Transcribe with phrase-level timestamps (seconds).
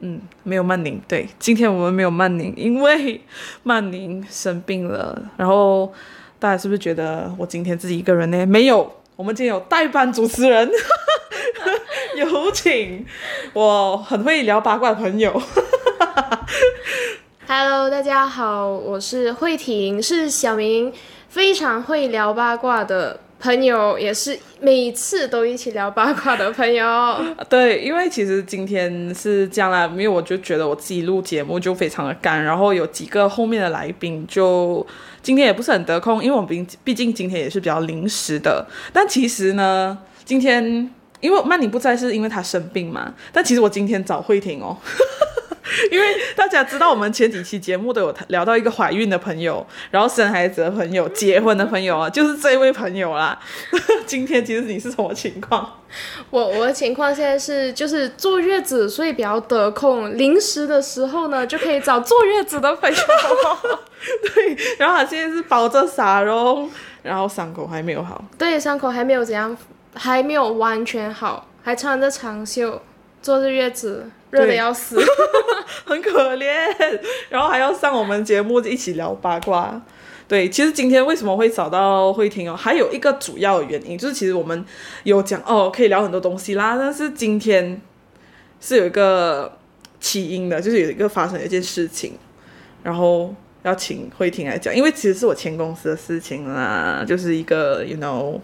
[0.00, 1.00] 嗯，没有曼宁。
[1.08, 3.20] 对，今天我们没有曼宁，因为
[3.62, 5.20] 曼宁生病了。
[5.36, 5.92] 然后
[6.38, 8.46] 大家是不是觉得我今天自己一个人呢？
[8.46, 10.70] 没有，我们今天有代班主持人，
[12.16, 13.04] 有请
[13.52, 15.42] 我很会聊八卦的朋友。
[17.48, 20.92] Hello，大家好，我是慧婷，是小明
[21.28, 26.84] 非常会聊八卦的朋友，也是每次都一起聊八卦的朋友。
[27.48, 34.84] 对，因为其实今天是这样啦，因为我就觉得我自己录节目就非常的干，然后有几个后面的来宾就
[35.22, 38.66] 今天也不是很得空，因为我们毕竟今天也是比较临时的。
[38.92, 43.14] 但其实呢，今天因为曼妮不在，是因为她生病嘛。
[43.32, 44.76] 但其实我今天找慧婷哦。
[45.92, 53.38] 因为大家知道，我们前几期节目都有聊到一个怀孕的朋友，然后生孩子的朋友，结婚的朋友啊，就是这位朋友啦。
[54.06, 55.80] 今天其实你是什么情况？
[56.30, 60.16] 我我的情况现在是就是坐月子，所以比较得空。
[60.16, 62.96] 临时的时候呢，就可以找坐月子的朋友。
[64.34, 66.70] 对，然后他现在是包着纱绒，
[67.02, 68.22] 然后伤口还没有好。
[68.38, 69.56] 对，伤口还没有怎样，
[69.94, 72.80] 还没有完全好，还穿着长袖，
[73.20, 74.10] 坐着月子。
[74.30, 75.00] 热的要死，
[75.86, 76.50] 很可怜，
[77.30, 79.80] 然后还要上我们节目一起聊八卦。
[80.26, 82.54] 对，其实今天为什么会找到慧婷哦？
[82.54, 84.64] 还有一个主要的原因就是，其实我们
[85.04, 86.76] 有讲哦，可以聊很多东西啦。
[86.78, 87.80] 但是今天
[88.60, 89.56] 是有一个
[89.98, 92.18] 起因的，就是有一个发生一件事情，
[92.82, 98.38] 然后要请慧婷来讲，因为其实是我前公司的事情啦，就是一个 you know。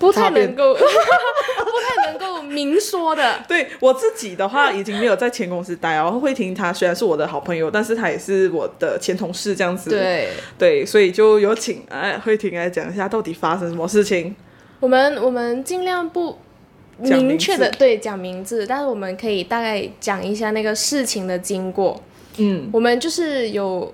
[0.00, 3.38] 不太能够， 不太能够明说的。
[3.46, 6.18] 对我自己的话，已经没有在前公司待然后。
[6.18, 9.90] 慧婷她虽然是我的好朋友，但是她也是我的前同事这样子。
[9.90, 14.34] 对对，所以就有请哎慧婷来讲一下到底发生什么事情。
[14.80, 16.38] 我们我们尽量不
[16.98, 22.02] 明确的对讲名字，但是我们可以大概讲一下那个事情的经过。
[22.38, 23.92] 嗯，我们就是有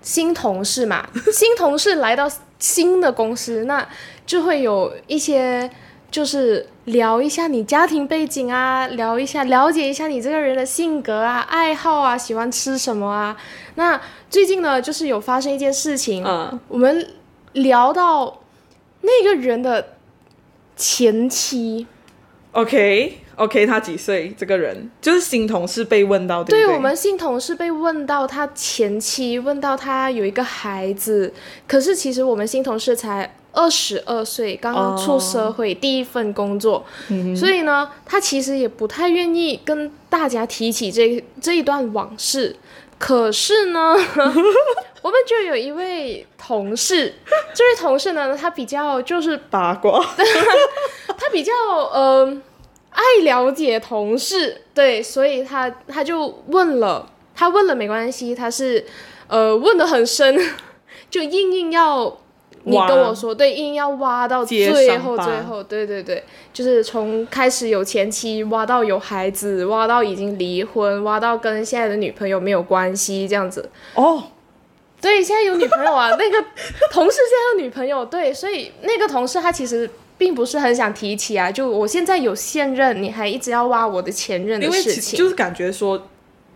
[0.00, 2.30] 新同事嘛，新同事来到
[2.62, 3.86] 新的公司，那。
[4.24, 5.68] 就会有一些，
[6.08, 13.36] 就是聊一下你家庭背景啊，聊一下了解一下你这个人的性格啊、爱好啊、喜欢吃什么啊。
[13.74, 14.00] 那
[14.30, 17.10] 最近呢，就是有发生一件事情，嗯，我们
[17.54, 18.40] 聊到
[19.00, 19.96] 那个人的
[20.76, 21.88] 前妻。
[22.52, 24.34] OK OK，他几岁？
[24.36, 26.66] 这个人就是新同事被问到，对对？
[26.66, 31.32] 对我们新同事被问到他前妻，问到他有一个孩子，
[31.66, 33.34] 可是其实我们新同事才。
[33.54, 36.82] 二十二岁，刚刚出社会，第一份工作，
[37.36, 42.56] 所以呢，他其实也不太愿意跟大家提起这这一段往事。
[42.98, 43.94] 可是呢，
[45.02, 47.12] 我们就有一位同事，
[47.52, 50.02] 这位同事呢，他比较就是八卦，
[51.18, 51.52] 他比较
[51.92, 52.34] 呃
[52.92, 58.84] 爱了解同事，对，所以他他就问了，他问了没关系，他是
[59.26, 60.38] 呃问的很深，
[61.10, 62.18] 就硬硬要。
[62.64, 64.70] 你跟我说，对，硬要挖到最
[65.00, 66.22] 后，最后，对对对，
[66.52, 73.68] 就是从开始有前妻，挖到有孩子，挖到已经离婚，挖到跟现在的女朋友没有关系，这样子。
[73.96, 74.22] 哦，
[75.00, 76.46] 对，现在有女朋友啊，那个
[76.92, 79.90] 同事现在有女朋友，对，所以那个同事他其实
[80.22, 86.00] 并不是很想提起啊，就我现在有现任，你还一直要挖我的前任的事情，就是感觉说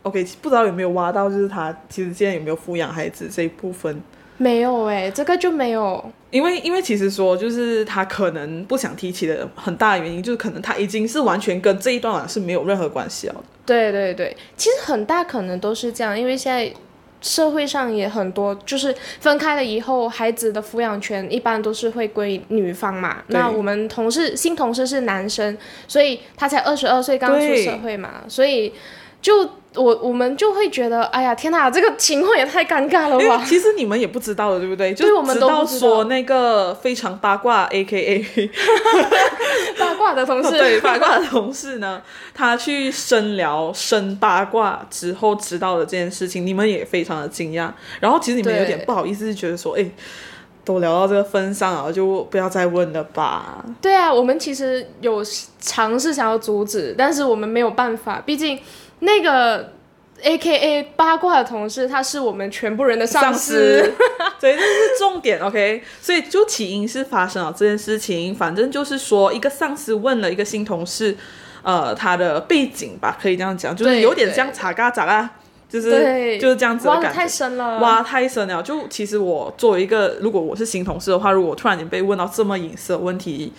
[0.04, 4.00] ，OK，不知道有没有挖到，就是他其实现在有没有抚养孩子这一部分。
[4.36, 13.44] 没有哎，这个就没有，因为因为其实说就是他可能不想提起的很大的原因，就是可能他已经是完全跟这一段往事没有任何关系了。
[13.64, 16.72] 对对对，其实很大可能都是这样，因为现在
[17.26, 23.24] 社会上也很多，就是分开了以后，孩子的抚养权一般都是会归女方嘛。
[23.26, 25.58] 那我们同事新同事是男生，
[25.88, 28.72] 所以他才二十二岁，刚出社会嘛，所以
[29.20, 29.48] 就。
[29.78, 33.44] 我我们就会觉得，哎呀，天哪，这个情况也太尴尬了吧！
[33.46, 34.94] 其实你们也不知道的，对不对？
[34.94, 38.50] 对，我们都说那个非常八卦，A K A
[39.78, 42.00] 八卦的同事， 对八卦的同事呢，
[42.32, 47.70] 他去深聊深八卦之后知道的这件事情，你们也非常的惊讶。
[48.00, 49.86] 然后其实你们有点不好意思，觉得说，哎，
[50.64, 53.62] 都聊到这个份上了，就不要再问了吧。
[53.82, 55.22] 对啊，我们其实有
[55.60, 58.58] 尝试想要阻止，但是我们没有办法，毕竟。
[59.00, 59.72] 那个
[60.22, 63.82] A K A 八卦的同事，他是我们全部人的上司。
[63.82, 63.92] 司，
[64.40, 65.82] 对，这是重点，OK。
[66.00, 71.14] 所以就起因是发生了这件事情，反正就是说，一个上司问了一个新同事，
[71.62, 75.30] 呃，他的背景吧，可以这样讲，就是有点像查嘎查啊，
[75.68, 77.10] 就是对，就是这样子的感觉。
[77.12, 77.78] 太深了。
[77.80, 83.52] 挖太深了，就其实我作为一个，如果我是新同事的话，如果突然间被问到这么隐私的问题，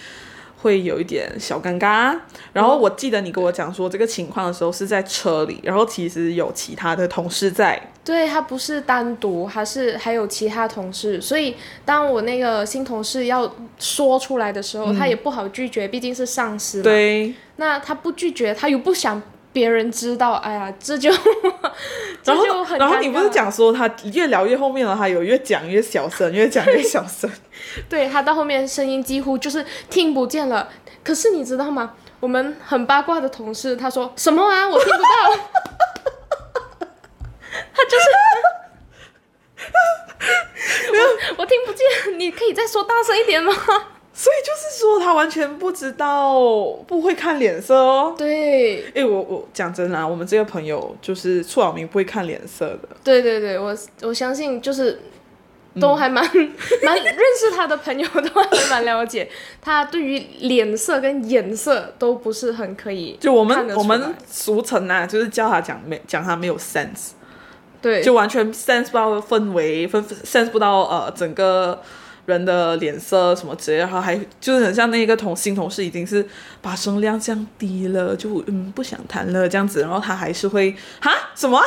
[0.62, 2.18] 会有一点小尴尬。
[2.54, 11.56] 然后我记得你跟我讲说这个情况的时候是在车里，然后其实有其他的同事在，对他不是单独，还是还有其他同事，所以
[11.86, 19.22] 当我那个新同事要说出来的时候，他也不好拒绝，毕竟是上司嘛。，对，那他不拒绝，他又不想
[19.58, 21.10] 别人知道，哎呀，这就
[22.22, 27.28] 这然后然后你不是讲说他越聊越后面了，他有越讲越小声，越讲越小声。
[27.90, 30.70] 对他到后面声音几乎就是听不见了。
[31.04, 31.96] 可是你知道吗？
[32.20, 34.70] 我们很八卦的同事，他说什么啊？
[34.70, 35.08] 我听不到。
[37.74, 38.06] 他就是
[40.92, 40.98] 我，
[41.38, 42.20] 我听不见。
[42.20, 43.52] 你可以再说大声一点吗？
[44.20, 46.34] 所以就是说他完全不知道，
[46.88, 48.16] 不会看脸色哦。
[48.18, 52.90] 对，哎，我我讲真的、啊，我们这个朋友就是出老名不会看脸色的。
[53.04, 55.00] 对对对，我我相信就是
[55.80, 56.26] 都还蛮、
[56.84, 59.30] 蛮认识他的朋友都还蛮了解，
[59.62, 67.12] 他对于脸色跟颜色都不是很可以就我们我们俗称啊，就是叫他讲没讲他没有 sense，
[67.80, 68.02] 对。
[68.02, 71.80] 就完全 sense 不到氛围，分 sense 不到呃整个
[72.28, 76.28] 人的脸色什么之类的，然后还就是很像那个同新同事已经是
[76.62, 81.62] 把声量降低了，就嗯不想谈了这样子，然后他还是会哈什么、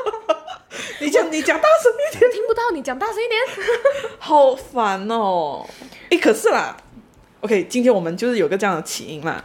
[1.00, 3.40] 你讲你讲大声一点，听不到你讲大声一点。
[4.18, 5.66] 好烦哦。
[6.10, 6.76] 哎，可是啦
[7.40, 9.42] ，OK，今天我们就是有个这样的起因啦。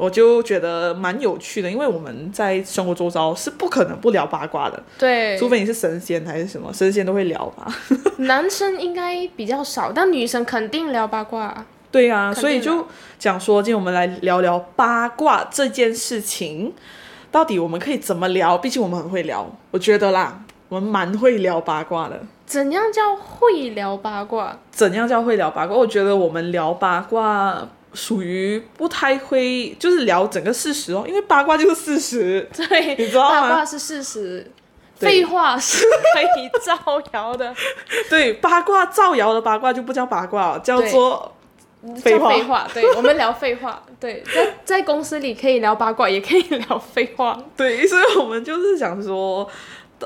[0.00, 7.70] 我就觉得蛮有趣的，因为我们在生活周遭是不可能不聊八卦的，对，除非你是神仙还是什么，神仙都会聊吧。
[8.18, 11.66] 男生应该比较少，但女生肯定聊八卦。
[11.92, 12.86] 对啊，所以就
[13.18, 16.72] 讲说，今天我们来聊聊八卦这件事情，
[17.30, 18.56] 到底我们可以怎么聊？
[18.56, 22.18] 毕竟我们很会聊，我觉得啦，我们蛮会聊八卦的。
[22.46, 24.56] 怎样叫会聊八卦？
[24.70, 25.76] 怎样叫会聊八卦？
[25.76, 32.48] 我觉得我们聊八卦属于不太会，就是聊整个事实哦，因为八卦就是事实。
[32.54, 34.50] 对，你知道吗八卦是事实，
[34.96, 35.84] 废话是
[36.14, 37.54] 可以造谣的。
[38.08, 41.34] 对，八卦造谣的八卦就不叫八卦，叫做
[42.02, 42.30] 废话。
[42.30, 43.82] 废话，对， 我们聊废话。
[43.98, 47.38] 对，在在公司里可以聊八卦，也可以聊废话。
[47.56, 49.48] 对，所以我们就是想说，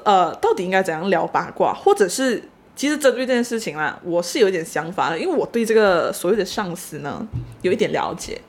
[0.04, 7.26] 呃，到底应该怎样聊八卦，或者是其实针对这件事情啦，我是有一点想法的，因为我对这个所谓的上司呢
[7.62, 8.40] 有一点了解，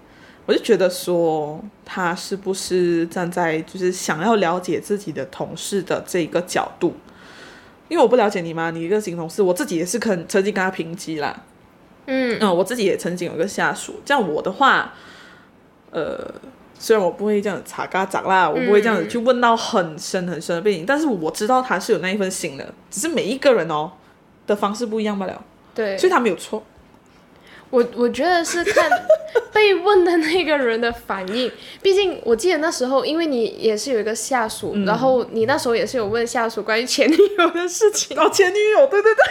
[0.45, 6.95] 我就觉得说他是不是站在就是想要了解自己的同事的这个角度。
[7.87, 11.43] 因为我不了解你嘛，你一个新同事，我自己也是肯曾经跟他评级啦，
[12.07, 14.91] 嗯，嗯，我自己也曾经有一个下属，这样我的话，
[15.91, 16.33] 呃，
[16.79, 23.91] 虽然我不会这样子查嘎长啦，我不会这样子去问到很深很深的背景，但是我知道他是有那一份心的，只是每一个人哦
[24.47, 25.43] 的方式不一样罢了，
[25.73, 26.63] 对，所以他没有错。
[27.71, 28.89] 我我觉得是看
[29.51, 31.51] 被问的那个人的反应，
[31.81, 34.85] 毕竟我记得那时候，因为你也是有一个下属，嗯。
[34.85, 39.23] 然后你那时候也是有问下属关于前女友的事情，哦，前女友，对对对，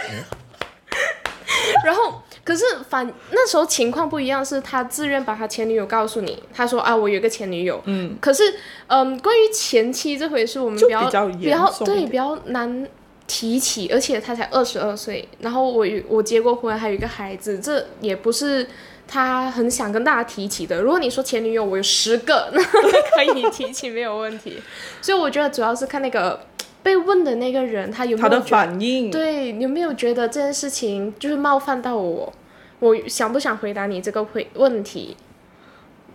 [1.85, 8.43] 然后可是反那时候情况不一样，是他自愿把他前女友告诉你，他说啊，我有个前女友，嗯，可是
[8.87, 12.87] 嗯，关于前妻这回事，我们比较比较对比较难。
[13.27, 18.67] 提起，而且他才二十二岁，然后我有我结过婚，还有一个孩子，这也不是
[19.07, 20.81] 他很想跟大家提起的。
[20.81, 24.61] 如果你说前女友，我有十个， 那可以提起没有问题。
[25.01, 26.39] 所以我觉得主要是看那个
[26.83, 32.31] 被问的那个人，他有没他的有反应，对，你有没有觉得这件事情就是冒犯到我？
[32.79, 35.15] 我想不想回答你这个回问题？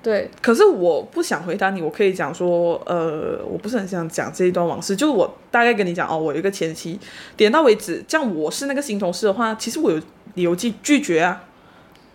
[0.02, 6.98] 对，可是我不想回答你，我可以讲说，呃，我不是很想讲这一段往事，就是我大概跟你讲哦，我有一个前妻，
[7.36, 8.02] 点到为止。
[8.08, 10.00] 这样我是那个新同事的话，其实我有
[10.34, 11.44] 理由拒拒绝啊。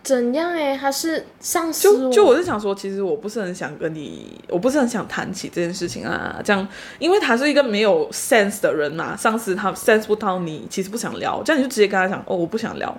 [0.02, 0.76] 怎样哎？
[0.76, 6.40] 他是上司就就我我是想说，其实我不是很想跟你，我不是很想谈起这件事情啊。
[6.44, 6.66] 这样，
[6.98, 12.96] 因为他是一个没有 sense 的人嘛，上司他 sense 不到你，其实不想聊，这样你就直接跟他讲，哦，我不想聊，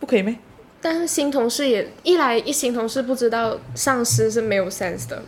[0.00, 0.36] 不可以咩？
[0.80, 5.22] 但是新同事也一来一新同事不知道上司是没有 sense 的，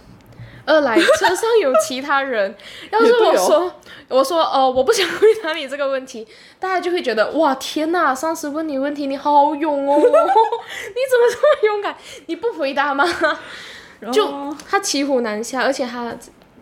[0.65, 2.55] 二来车上有其他人，
[2.91, 3.75] 要是我说、
[4.09, 6.27] 我说呃我不想回答你这个问题，
[6.59, 11.97] 大家就会觉得哇天呐，上司问你问题你好勇哦， 你怎么这么勇敢？
[12.27, 13.05] 你不回答吗？
[14.13, 16.13] 就哦他骑虎难下，而且他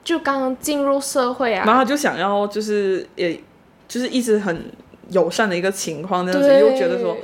[0.03, 3.41] 就刚刚进入社会啊，然后就想要就是也
[3.89, 4.71] 就是一直很
[5.11, 7.17] 友善的一个情况，这样子，又觉得说，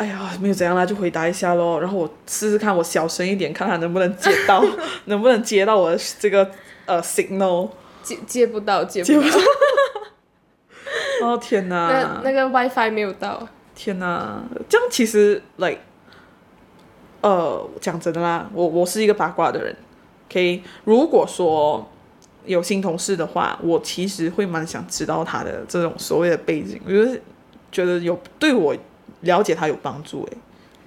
[0.00, 1.78] 哎呀没有怎样啦，就回答一下咯。
[1.78, 4.64] 然后我试试看，我小声一点，看他能不能接到，
[5.04, 6.50] 能不能接到我的这个
[6.86, 7.68] 呃 signal。
[8.02, 9.36] 接接不到，接接不不到，
[11.28, 15.80] 哦天那哪，那个 WiFi 没有到，天哪，这样其实 like，
[17.20, 19.76] 呃，讲真的啦，我我是一个八卦的人
[20.30, 21.86] ，OK，如果说
[22.46, 27.22] 有新同事的话，我其实会蛮想知道他的这种所谓的背景，我就是
[27.70, 28.74] 觉得有对我
[29.20, 30.36] 了解他有帮助诶。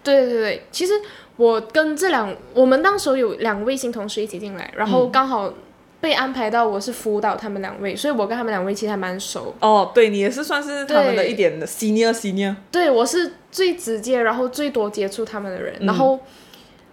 [0.04, 0.94] 对对对，其实
[1.38, 5.54] 我跟这两，我们当时候有两位新同事一起进来，然后刚好
[6.02, 9.56] 被安排到我是辅导他们两位，所以我跟他们两位其实还蛮熟。
[9.60, 16.20] 哦，对你也是算是他们的一点的 senior senior，对我是最直接，然后最多接触他们的人，然后。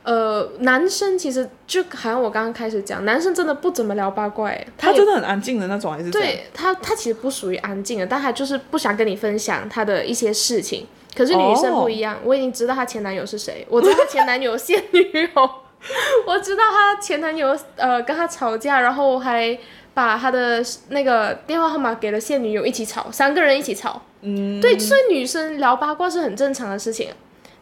[0.02, 10.86] 呃，男生其实就好像我刚刚开始讲，男生真的不怎么聊八卦，哎，他真的很安静的那种，还是对他，他其实不属于安静的，但他就是不想跟你分享他的一些事情。
[11.16, 15.50] 可是女生不一样，我已经知道她前男友是谁，我知道她前男友现女友，
[16.26, 19.58] 我知道她前男友呃跟她吵架，然后还
[19.92, 24.00] 把她的那个电话号码给了现女友一起吵，三个人一起吵。
[24.22, 27.08] 嗯，对，所以女生聊八卦是很正常的事情，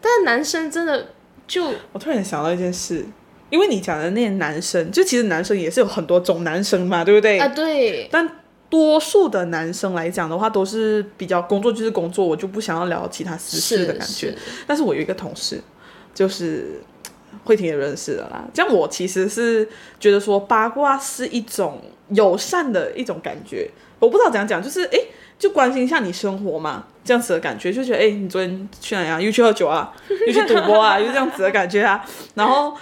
[0.01, 1.07] 但是男生真的
[1.47, 3.07] 就我突然想到一件事，
[3.49, 7.39] 因为你讲的那些男生，就其实男生也是有很多种男生嘛，对不对？
[7.39, 8.29] 啊，对，但
[8.71, 14.29] 多数的男生来讲的话，都是比较工作就是工作，我就不想要聊其他私事的感觉。
[14.31, 15.61] 是但是我有一个同事，
[16.15, 16.81] 就是
[17.45, 18.45] 慧婷也认识的啦。
[18.53, 25.09] 这样我其实是觉得说八卦是一种友善的一种感觉，我不知道怎样讲，就是诶，
[25.39, 29.21] 就关心一下你生活嘛，这样子的感觉，就觉得诶，你昨天去哪呀？
[29.21, 29.95] 又去喝酒啊？
[30.27, 31.01] 又去赌博啊？
[31.01, 32.05] 又这样子的感觉啊。
[32.35, 32.75] 然后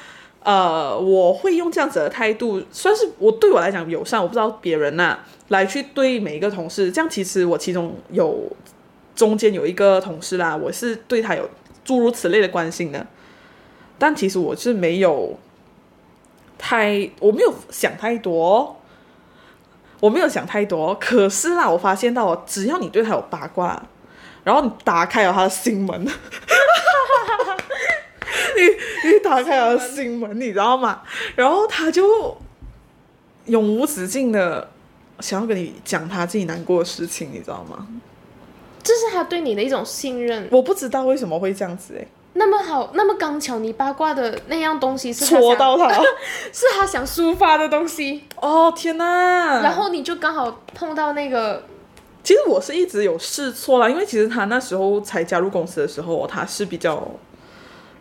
[0.42, 8.50] 呃，我会用这样子的态度，算是我对我来讲友善，我不知道别人呐、来去对每一个同事，这样其实我其中有
[9.14, 11.48] 中间有一个同事啦，我是对他有
[11.84, 13.06] 诸如此类的关心的，
[13.98, 15.38] 但其实我是没有
[16.58, 18.80] 太，我没有想太多，
[20.00, 20.94] 我没有想太多。
[20.96, 23.80] 可是啦，我发现到哦，只要你对他有八卦，
[24.42, 26.10] 然后你打开了他的心门，你
[29.12, 31.02] 你打开了心门，你知道吗？
[31.34, 32.36] 然后他就
[33.46, 34.70] 永无止境的
[35.20, 37.86] 想要跟你讲他自己难过的事情，你知道吗？
[38.82, 40.46] 这是他对你的一种信任。
[40.50, 45.92] 我不知道为什么会这样子哎、那么好，那么刚巧，你八卦的那样东西是他戳到他。
[46.52, 49.60] 是他想抒发的东西，哦天哪！
[49.60, 51.64] 然后你就刚好碰到那个，
[52.22, 57.02] 其实我是一直有试错啦，因为其实他那时候才加入公司的时候，他是比较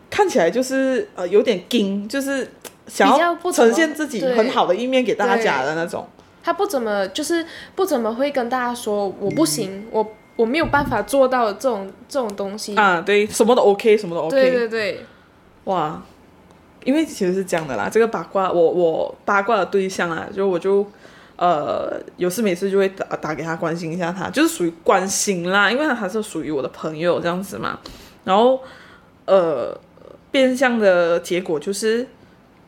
[0.08, 2.48] 看起来就是呃有点硬，就是
[2.86, 6.06] 想要呈现自己很好的一面给大家的那种。
[6.46, 12.76] 他不怎么就是不怎么会跟大家说我不行，我我没有办法做到这种这种东西。
[12.76, 14.30] 啊，对，什么都 OK，什么都 OK。
[14.30, 15.04] 对对对，
[15.64, 16.00] 哇，
[16.84, 20.86] 因为其实是这样的啦，这个八卦，我我八卦的对象啊，就我就
[21.34, 27.80] 呃有事没事就会打打给他关心一下他，就是属于关心啦，因为他还是属于我的朋友这样子嘛。
[28.22, 28.60] 然后
[29.24, 29.76] 呃
[30.30, 32.06] 变相的结果就是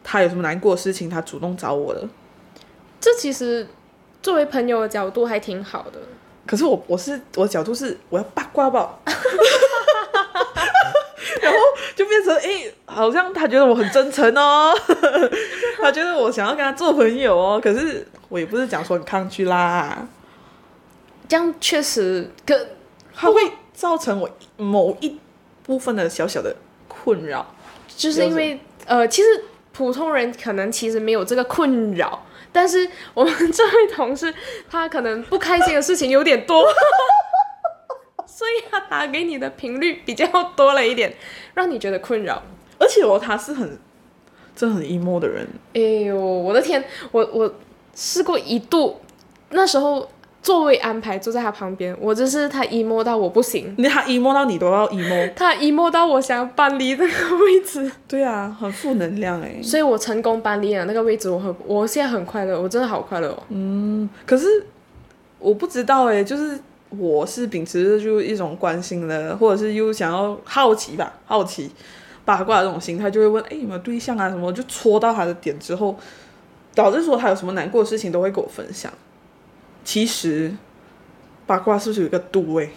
[0.02, 2.04] 他有什么难过的事情，他主动找我的。
[3.00, 3.66] 这其实
[4.22, 5.98] 作为朋友的角度还挺好的。
[6.46, 8.98] 可是我我是我的角度是我要八卦吧，
[11.42, 11.58] 然后
[11.94, 14.72] 就变成诶，好像他觉得我很真诚哦，
[15.80, 20.08] 他觉得我想要跟他做朋友哦，可是我也不是讲说很抗拒啦，
[21.28, 22.54] 这样确实，可
[23.14, 25.18] 他会造成我某一
[25.64, 26.56] 部分的小小的
[26.88, 27.46] 困扰。
[27.94, 29.44] 就是因为呃，其实
[29.78, 34.34] 普通人可能其实没有这个困扰，但是我们这位同事
[34.68, 36.64] 他可能不开心的事情有点多，
[38.26, 41.14] 所以他打给你的频率比较多了一点，
[41.54, 42.42] 让你觉得困扰。
[42.80, 43.78] 而且我，他是很
[44.56, 47.54] 真的很 emo 的人，哎呦，我的天，我我
[47.94, 49.00] 试过一度，
[49.50, 59.60] 那时候座位安排坐在他旁边，我真是他 emo 到我不行，你他 emo 到你都要 emo，他 emo 到我想要搬离那个位置，对啊，很负能量哎。
[59.62, 63.42] 所以我成功搬离了那个位置，我很我现在很快乐，我真的好快乐哦。
[63.50, 64.46] 嗯可是
[65.38, 66.58] 我不知道哎，就是
[66.90, 71.70] 我是秉持着就一种关心的，或者是又想要好奇吧，好奇
[72.24, 75.94] 八卦的这种心态，就会问哎有没有对象啊什么，就戳到他的点之后，
[76.74, 78.90] 导致说他有什么难过的事情都会跟我分享。
[79.88, 80.52] 其实
[81.46, 82.68] 八卦是不是有一个度位？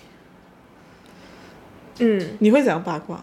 [1.99, 3.21] 嗯，你会怎样八卦？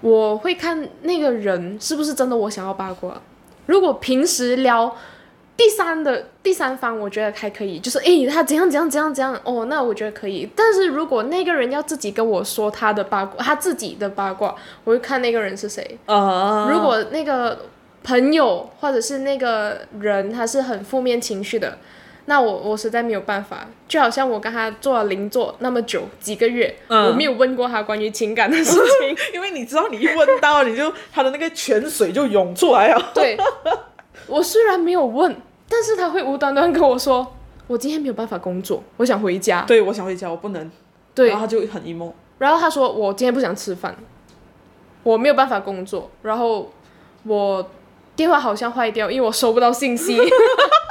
[0.00, 3.20] 我会看那个人是不是真的我想要八卦。
[3.66, 4.96] 如果平时聊
[5.54, 10.48] 第三的第三方，我觉得还可以，就是诶，他怎样怎样怎样怎样，哦，那我觉得可以。
[10.56, 15.98] 但是如果那个人要自己跟我说他的八卦，他自己的八卦，我会看那个人是谁。
[16.06, 17.66] 呃，如果那个
[18.02, 21.76] 朋友或者是那个人他是很负面情绪的，
[22.32, 23.66] 那我我实在没有办法。
[23.86, 29.16] 就好像我跟他做了邻座那么久几个月，嗯我没有问过他关于情感的事情。
[29.34, 33.10] 因为你知道，你一问到，你就他的那个泉水就涌出来了。
[33.12, 33.36] 对，
[34.26, 35.36] 我虽然没有问，
[35.68, 37.34] 但是他会无端端跟我说，
[37.66, 39.60] 我今天没有办法工作，我想回家。
[39.66, 40.70] 对，我想回家，我不能。
[41.14, 42.10] 对然后他就很 emo。
[42.38, 43.94] 然后他说我今天不想吃饭，
[45.02, 46.72] 我没有办法工作，然后
[47.24, 47.70] 我
[48.16, 50.16] 电话好像坏掉，因为我收不到信息，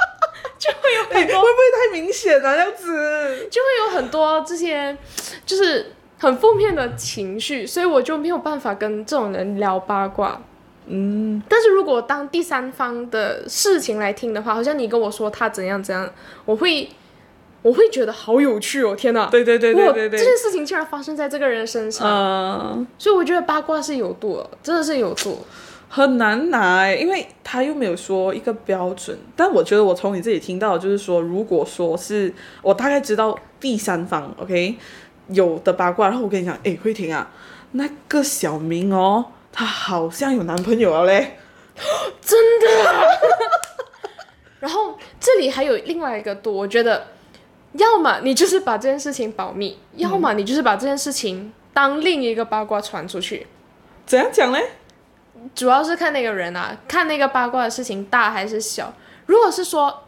[0.62, 3.48] 就会有很多、会不会太明显了、这样子？
[3.50, 4.96] 就会有很多这些
[5.44, 10.40] 就是很负面的情绪，所以我就没有办法跟这种人聊八卦。
[10.86, 16.08] 嗯，但是如果当第三方的事情来听的话，好像你跟我说他怎样怎样，
[16.44, 16.88] 我会
[17.62, 18.94] 我会觉得好有趣哦！
[18.94, 20.18] 天哪，对对对对对对。
[20.18, 25.44] 这件事情竟然发生在这个人身上，嗯，所以我觉得八卦是有度，真的是有度。
[25.94, 29.18] 很难拿哎，因为他又没有说一个标准。
[29.36, 32.32] 但我觉得我从你这里听到，就是说，如果说是
[32.62, 34.74] 我大概知道第三方，OK，
[35.28, 37.30] 有的八卦，然后我跟你讲，哎，慧婷啊，
[37.72, 41.36] 那个小明哦，他好像有男朋友了嘞。
[42.22, 42.66] 真的
[44.60, 47.08] 然后这里还有另外一个多，我觉得，
[47.72, 53.46] 要么你就是把这件事情保密，要么你就是把这件事情当另一个八卦传出去。
[54.06, 54.70] 怎样讲嘞？
[55.54, 58.92] 主要是看那个人啊，看那个八卦的事情大还是小。
[59.26, 60.04] 如果是说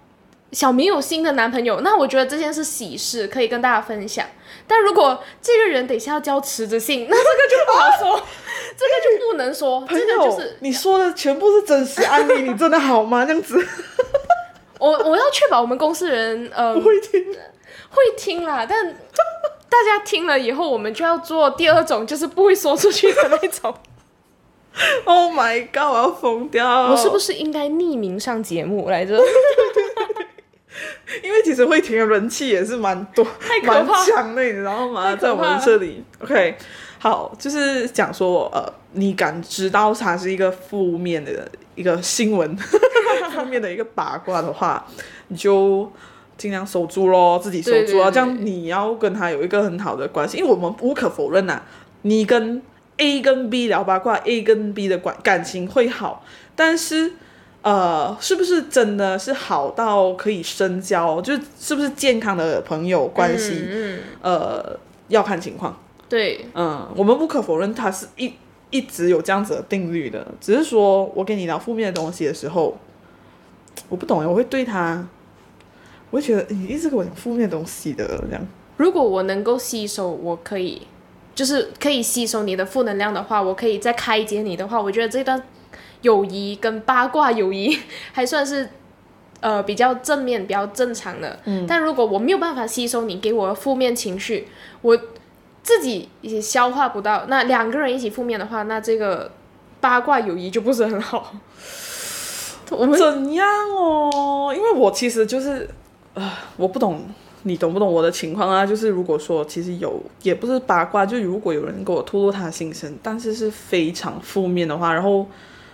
[0.52, 4.26] 小明有新的男朋友，那我觉得这件是喜事，可以跟大家分享。
[4.66, 8.26] 但如果这个人等一下要交辞职信，那这个就不好说，
[8.76, 13.24] 这个就不能说， 朋这个友，就是你说的全部是真实案例，你真的好吗？
[13.24, 13.56] 这样子
[14.78, 17.24] 我我要确保我们公司人呃不会听。
[17.90, 18.92] 会听啦，但
[19.68, 23.72] 大家听了以后，我们就要做第二种，就是不会说出去的那种。
[25.04, 25.92] Oh my god！
[25.92, 26.90] 我要疯掉。
[26.90, 29.18] 我是不是应该匿名上节目来着？
[31.22, 35.14] 因为其实慧婷的人气也是蛮多、蛮太可怕强的，你知道吗？
[35.14, 36.56] 在我们这里，OK，
[36.98, 42.56] 好，就是讲说，呃，你感知到它是一个负面的一个新闻，
[43.32, 44.84] 负面的一个八卦的话，
[45.28, 45.90] 你就
[46.36, 51.62] 尽量守住咯，自己守住啊，对对对这样你要跟他有一个很好的关系，因为我们无可否认呐、
[52.02, 52.60] 你跟
[52.96, 57.12] A 跟 B 聊八卦，A 跟 B 的感感情会好，但是。
[57.64, 61.18] 呃，是不是真的是好到可以深交？
[61.22, 63.52] 就是是不是健康的朋友关系？
[63.66, 64.78] 嗯，嗯呃，
[65.08, 65.74] 要看情况。
[66.06, 68.30] 对，嗯，我们不可否认它是一
[68.68, 72.76] 一直有这样子的定律的，只是说我跟你聊负面的东西的时候，
[73.88, 75.08] 我不懂哎，我会对他，
[76.10, 78.46] 我会觉得你一直跟我讲负面的东西的这样。
[78.76, 80.82] 如果我能够吸收，我可以，
[81.34, 85.42] 就是可以吸收你的负能量的话，我可以再开解你的话，我觉得这段
[86.02, 87.78] 友谊跟八卦友谊
[88.12, 88.68] 还算是
[89.40, 91.40] 呃比较正面、比较正常的。
[91.44, 94.48] 嗯，但如果我没有办法吸收你给我的负面情绪，
[94.82, 94.96] 我
[95.62, 99.32] 自己也消化不到，那两个人一起负面的话，那这个
[99.80, 101.34] 八卦友谊就不是很好。
[102.70, 104.52] 我 们怎样哦？
[104.56, 105.68] 因为我其实就是，
[106.14, 107.06] 呃，我不懂
[107.46, 108.66] 你懂不懂我的情况啊？
[108.66, 115.26] 就是如果说其实有，也不是八卦，就如果有人给我吐露他的心声，但是是非常负面的话，然后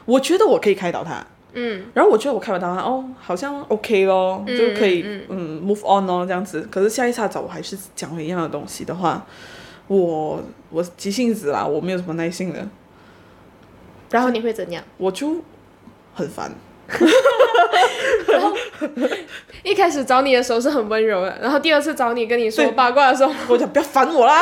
[0.05, 6.67] 我觉得我可以开导他，嗯，然后我觉得我开导他，哦，好像 OK 咯，嗯就可以嗯嗯 move on 哦这样子。
[6.71, 9.25] 可是下一次他找我还是讲回一样的东西的话，
[9.87, 12.69] 我我急性子啦，我没有什么耐心的，
[14.11, 14.83] 然后你会怎样？
[14.99, 15.37] 我就
[16.15, 16.53] 很烦。
[19.63, 24.41] 一开始找你的时候是很温柔的，然后第二次找你跟你说八卦的时候，我讲不要烦我啦，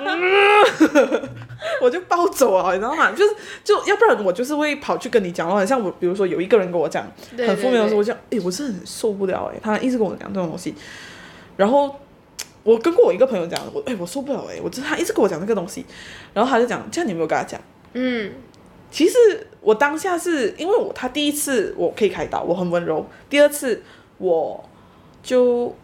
[0.00, 1.28] 嗯
[1.82, 3.10] 我就暴走啊，你知道吗？
[3.12, 7.04] 就是就要不然我就是会跑去跟你讲咯，很像我比如说有一个人跟我讲
[7.36, 10.74] 很负面的时候，我讲哎、我真的很受不了哎、他一直跟我讲这种东西，
[11.56, 11.98] 然后
[12.62, 15.84] 我跟过我一个朋友讲，我哎、我受不了哎、我真他一直跟我讲这个东西，
[16.32, 17.60] 然后他就讲这样你有没有跟他讲？
[17.94, 18.32] 嗯，
[18.94, 19.18] 其实
[19.60, 23.82] 我当下是因为我他第一次我可以开导，我很温柔；第二次
[24.18, 24.64] 我
[25.20, 25.74] 就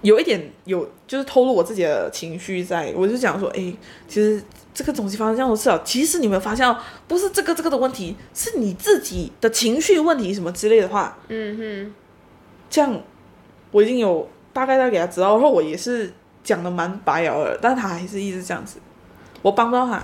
[0.00, 3.74] 有一点有就是透露我自己的情绪在，我就讲说，哎，
[4.08, 4.42] 其实
[4.72, 6.74] 这个东西发生这样的事啊，其实你有没有发现哦，
[7.06, 11.94] 不是这个这个的问题，是你自己的情绪问题什么之类的话，嗯哼，
[12.70, 12.98] 这样
[13.70, 16.10] 我已经有大概在给他知道，然后我也是
[16.42, 18.78] 讲的蛮白了的，但他还是一直这样子，
[19.42, 20.02] 我帮不到他。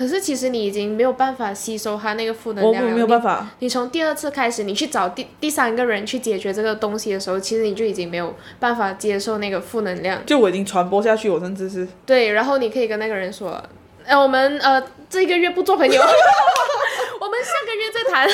[0.00, 3.46] 可是其实你已经没有办法吸收他那个负能量了，没有办法。
[3.58, 10.24] 你从第二次开始，你去找第第三个人去解决这个东西的时候，其实你就已经没有办法接受那个负能量。
[10.24, 13.62] 就我已经传播下去，我甚至是对，然后你可以跟那个人说，
[14.06, 16.00] 呃，我们呃这个月不做朋友，
[17.20, 18.26] 我们下个月再谈。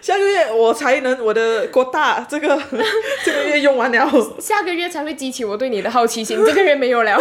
[0.00, 2.60] 下个月我才能我的国大这个
[3.24, 4.10] 这个月用完了。
[4.40, 7.16] 下个月才会激起我对你的好奇心，这个月没有了。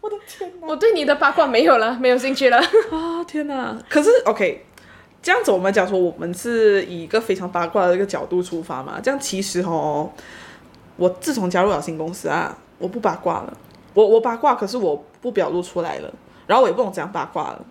[0.00, 0.66] 我的天哪！
[0.66, 2.58] 我对你的八卦没有了，没有兴趣了。
[2.90, 3.76] 啊天哪！
[3.88, 4.64] 可是 OK，
[5.22, 10.10] 这样子我们讲说我们是以一个非常八卦的一个角度出发嘛，这样其实哦，
[10.96, 13.56] 我自从加入了新公司啊，我不八卦了。
[13.94, 16.12] 我我八卦，可是我不表露出来了，
[16.46, 17.64] 然后我也不懂怎样八卦了，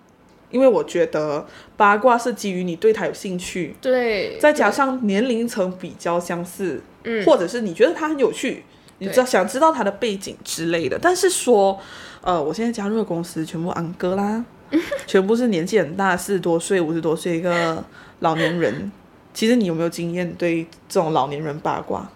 [0.49, 1.45] 因为我觉得
[1.77, 8.63] 八卦是基于你对他有兴趣，对，再加上年龄层比较相似，嗯或者是你觉得他很有趣，
[8.97, 10.97] 你知道想知道他的背景之类的。
[10.99, 11.79] 但是说，
[12.25, 14.43] 呃，我现在加入的公司全部安哥啦，
[15.05, 17.83] 全部是年纪很大，四十多岁、五十多岁一个
[18.19, 18.91] 老年人。
[19.31, 22.09] 其实你有没有经验对这种老年人八卦？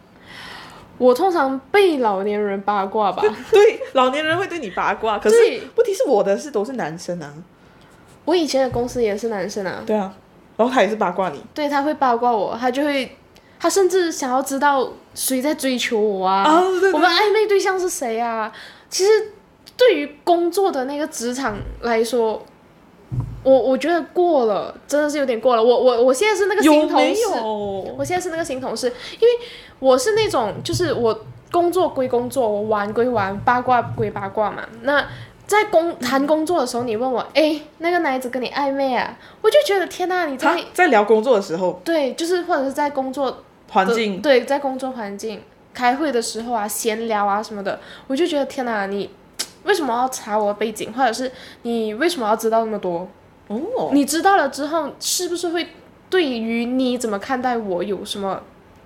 [0.97, 3.21] 我通常被老年人八卦吧。
[3.51, 5.35] 对，老年人会对你八卦，可是
[5.75, 7.31] 问题是我的是都是男生啊，
[8.25, 10.11] 我以前的公司也是男生啊，对啊，
[10.57, 13.15] 然后他也是八卦你，对他会八卦我，他就会，
[13.59, 18.51] 他甚至想要知道谁在追求我啊，啊对对我们暧昧对象是谁啊？
[18.89, 19.11] 其实
[19.79, 22.43] 对于工作的那个职场来说，
[23.43, 25.63] 我我觉得过了，真的是有点过了。
[25.63, 27.21] 我我我现在是那个新同事？
[27.97, 29.27] 我现在是那个新同事，因为
[29.79, 31.17] 我是那种就是我
[31.49, 34.63] 工作归工作，我玩归玩，八卦归八卦嘛。
[34.81, 35.07] 那
[35.47, 39.17] 在工谈工作的时候，你问我，哎，那个男子跟你暧昧啊？
[39.41, 45.41] 我就觉得天呐，你在 在聊工作的时候，对，就是或者是在工作环境对，在工作环境
[45.73, 49.09] 开会的时候啊，闲聊啊什么的，我就觉得天哪，你
[49.69, 53.08] 为什么要查我的背景，或者是你为什么要知道那么多？
[53.47, 55.67] 哦，你知道了之后，是不是会
[56.10, 58.41] 对于你怎么看待我有什么？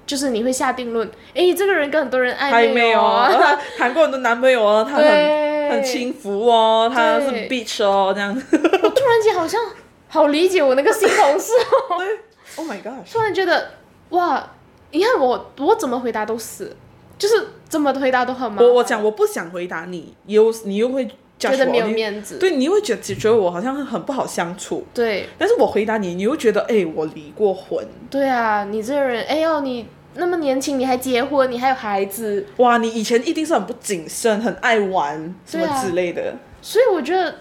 [0.06, 3.00] 就是你会下定论，哎，这个人跟很多人暧暧昧哦，
[3.32, 8.30] 哦，他谈过很多男朋友哦，他很，很轻浮哦，他是 bitch 哦，这样。
[8.34, 9.62] 我突然间好像
[10.10, 11.54] 好理解我那个新同事
[11.90, 12.04] 哦，
[12.58, 13.14] Oh my gosh！
[13.14, 13.70] 突然觉得
[14.10, 14.52] 哇，
[14.92, 16.76] 你看我我怎么回答都死，
[17.18, 18.68] 就是怎么回答都很麻烦。
[18.68, 21.08] 我我讲我不想回答你，又你又会
[21.40, 25.28] 觉得没有面子，对你又会觉得觉得我好像很不好相处，对。
[25.40, 37.36] 但是我回答你，你又觉得哎、我离过婚，对啊，你这个人，哎呦，你那么年轻，你还结婚，你还有孩子，哇，你以前一定是很不谨慎，很爱玩什么之类的，所以我觉得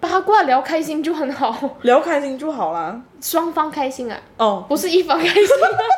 [0.00, 3.00] 八卦聊开心就很好，聊开心就好啦。
[3.20, 5.44] 双方开心啊，哦，不是一方开心。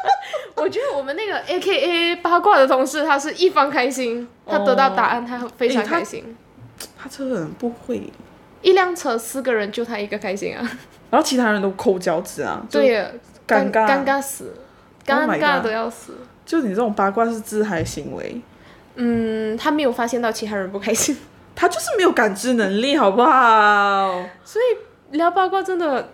[0.57, 6.37] 我觉得我们那个 A K A 八卦的同事，他是一方开心，他得到答案，他非常开心。
[6.99, 8.11] 他这个人不会，
[8.63, 10.61] 一辆车四个人就他一个开心啊，
[11.11, 13.07] 然后其他人都抠脚趾啊，对呀，
[13.47, 13.87] 尴尬。
[13.87, 14.55] 尴尬死
[15.07, 16.15] ，Oh 尴尬的要死。
[16.45, 18.41] 就你这种八卦是自嗨行为，
[18.97, 21.17] 嗯，他没有发现到其他人不开心，
[21.61, 24.25] 他就是没有感知能力，好不好？
[24.43, 26.09] 所以聊八卦真的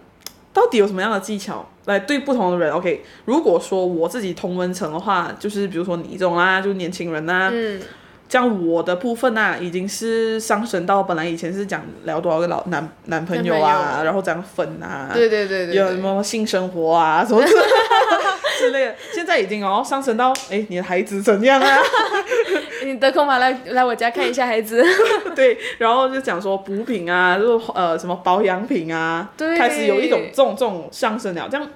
[0.53, 7.81] 到底有什么样的技巧来对不同的人？OK，如果说我自己同文层的话，就是比如说你这种啦，就是年轻人啦，嗯，
[8.29, 17.55] 这样我的部分呐、已经是上升到本来以前是讲聊多少个老男男朋友啊，友然后怎样分啊，对对对对有什，么性生活啊什么之
[18.59, 21.79] 之类的，现在已经哦上升到哎你的孩子怎样啊？
[22.85, 23.39] 你得空吗？
[23.39, 24.85] 来来我家看一下孩子。
[25.35, 31.49] 对，然后就讲说补品啊，就呃什么保养品啊，对开始有一种这种这种上升了。
[31.51, 31.69] 这样，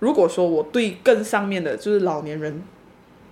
[0.00, 2.62] 如果说我对更上面的就是老年人，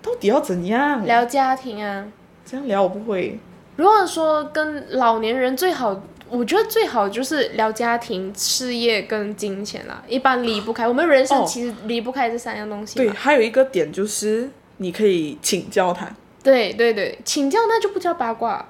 [0.03, 2.07] 到底要怎样聊家庭啊。
[2.45, 2.83] 这样聊？
[2.83, 3.39] 我不会。
[3.77, 10.89] 如果说跟老年人最好，我觉得最好就是聊家庭、事业跟金钱啦，一般离不开。
[10.89, 13.15] 我们人生哦其实离不开这三样东西对，嘛。
[13.17, 16.11] 还有一个点就是你可以请教他，
[16.43, 18.67] 对对对，请教那就不叫八卦。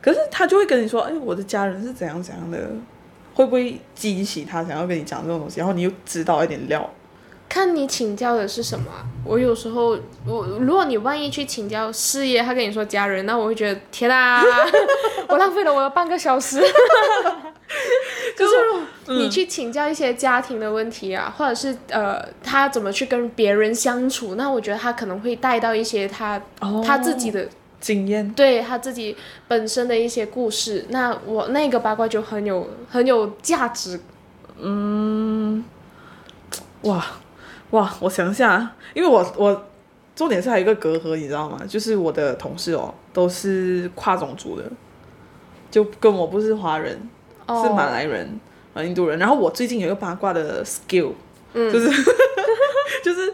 [0.00, 2.70] 可是他就会跟你说，哎，我的家人是怎样怎样的，
[3.34, 5.58] 会不会激起他想要跟你讲这种东西？
[5.58, 6.88] 然后你又知道一点料。
[7.48, 14.42] 看你请教的是什么啊、我有时候，我如果你万一去请教事业，他跟你说家人，那我会觉得天啊，
[15.28, 16.60] 我浪费了我的半个小时。
[18.36, 18.54] 就是
[19.08, 27.48] 你去请教一些家庭的问题啊，或者是呃他怎么去跟别人相处，那我觉得他可能会带到一些他、哦他自己的
[27.80, 29.16] 经验，对他自己
[29.48, 34.00] 本身的一些故事，那我那个八卦就很有很有价值。
[34.60, 35.64] 嗯
[36.82, 37.04] 哇
[37.70, 39.66] 哇，我想一下，因为我我
[40.16, 41.60] 重点是还有一个隔阂，你知道吗？
[41.68, 44.64] 就是我的同事哦，都是跨种族的，
[45.70, 47.08] 就跟我不是华人，
[47.46, 48.40] 哦是马来人，
[48.74, 49.18] 呃，印度人。
[49.18, 51.12] 然后我最近有一个八卦的 skill，、
[51.54, 52.04] 就是嗯
[53.04, 53.32] 就是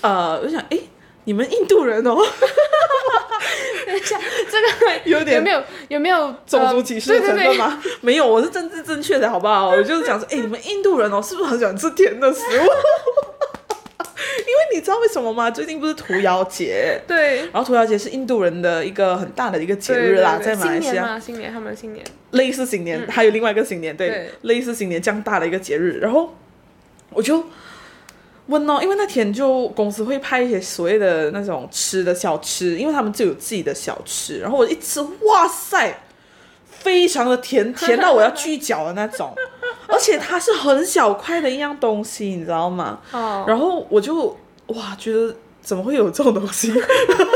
[0.00, 0.78] 呃，我想，哎，
[1.24, 2.16] 你们印度人哦，
[3.86, 4.18] 等一下，
[4.50, 7.82] 这个 有点有没有有没有种族歧视的成分吗？
[8.00, 9.68] 没有，我是政治正确的，好不好？
[9.70, 12.66] 我就是讲说，哎、你们印度人哦，是不是很喜欢吃甜的食物？
[14.82, 15.48] 你知道为什么吗？
[15.48, 17.36] 最近不是屠妖节，对。
[17.36, 20.92] 然后屠妖节是印度人的一个很大的一个节日啦，对对在马来西亚。
[20.92, 26.34] 新年嘛，新年他们新年，类似新年，还有另外一个新年，对，对类似新年这样大的一个节日，然后
[27.10, 27.44] 我就
[28.48, 35.96] 问哦，因为那天就公司会派一些所谓的那种吃的小吃，因为他们就有自己的小吃，然后我一吃，哇塞，
[36.66, 39.32] 非常的甜，甜到我要锯脚的那种，
[39.86, 42.98] 而且它是很小块的一样东西，你知道吗？
[43.12, 44.36] 哦，然后我就
[44.68, 46.72] 哇，觉得怎么会有这种东西？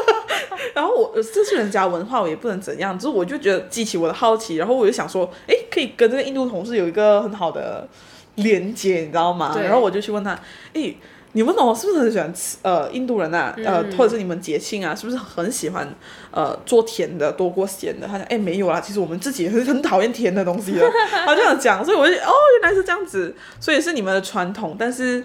[0.75, 7.89] 然后我这是人家文化，我也不能怎样，就是我就觉得激起我的好奇，然后我就想说，哎，可以跟这个印度同事有一个很好的
[8.37, 9.57] 连接，你知道吗？
[9.61, 10.39] 然后我就去问他，
[10.75, 10.95] 哎。
[11.33, 12.57] 你们哦，是不是很喜欢吃？
[12.62, 15.87] 呃，印度人啊，呃，或者是你们节庆啊，是不是很喜欢
[16.31, 18.07] 呃做甜的多过咸的？
[18.07, 20.91] 他讲，哎，没有啦，其实我们自己也是很讨厌甜的东西的。
[21.27, 25.23] 他这样讲，所以我就哦，原来是这样子，所以是你们的传统，但是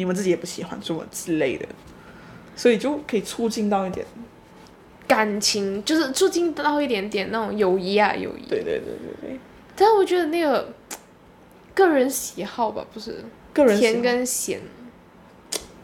[0.00, 1.66] 你们自己也不喜欢什么之类的，
[2.56, 4.06] 所以就可以促进到一点。
[5.06, 8.48] 感情就是促进到一点点那种友谊啊，友谊。
[8.48, 9.40] 对对对对对，
[9.76, 10.72] 但我觉得那个
[11.74, 13.22] 个人喜好吧，不是。
[13.52, 14.58] 个人喜甜跟咸，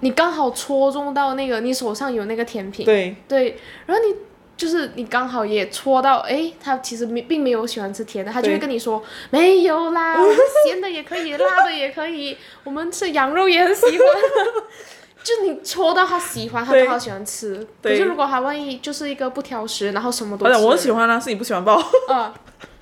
[0.00, 3.14] 你刚好戳中到那个你手上有那个甜品，对。
[3.29, 4.16] 对，然后你
[4.56, 13.98] 就是你刚好也戳到，哎，他其实没并没有喜欢吃甜的，他就会跟你说没有啦，我 们咸的也可以，辣的也可以，我们吃羊肉也很喜欢。
[15.22, 17.66] 就你戳到他喜欢，他对刚好喜欢吃。
[17.82, 21.76] 可是如果他万一就是一个不挑食，然后什么都吃我喜欢啊，是你不喜欢吧？
[22.08, 22.32] 啊，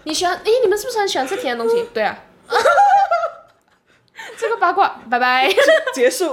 [0.05, 0.37] 你喜欢？
[0.37, 1.87] 哎，你们是不是很喜欢吃甜的东西？
[1.95, 2.19] 对啊。
[4.39, 5.49] 这个八卦，拜拜。
[5.95, 6.31] 结束，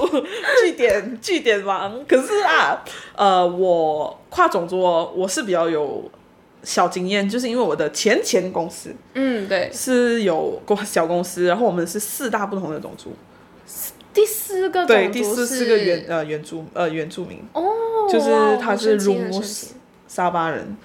[0.64, 2.04] 据点据点王。
[2.06, 2.84] 可是啊，
[3.16, 6.10] 呃，我跨种族哦，我是比较有
[6.64, 9.70] 小经验，就是因为我的前前公司嗯，对。
[9.74, 13.14] 是有公小公司，然后我们是四大不同的种族，
[14.14, 17.40] 第四个对，第四四是个原呃原住呃原住民。
[17.54, 17.64] 哦，
[18.10, 19.68] 就是他是很神奇很 Rumus 神奇
[20.08, 20.76] 沙巴人，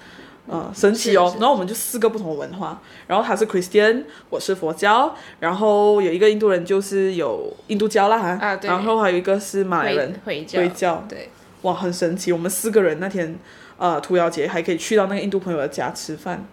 [0.49, 11.31] 嗯，神奇哦然后我们就四个不同的文化，然后他是 Christian，我是佛教，然后有一个印度人就是有印度教啦哈，啊对然后还有一个是马来人回回教，回教，对，
[11.63, 12.33] 哇，很神奇。
[12.33, 13.37] 我们四个人那天
[13.77, 16.47] 呃屠妖节还可以去到那个印度朋友的家吃饭，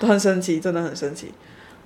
[0.00, 1.32] 都很神奇，真的很神奇。